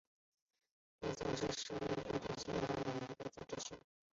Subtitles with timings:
[1.01, 3.79] 阿灵索斯市是瑞典西部西约塔兰省的一个自治市。